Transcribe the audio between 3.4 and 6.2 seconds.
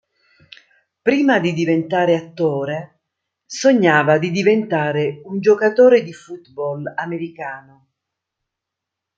sognava di diventare un giocatore di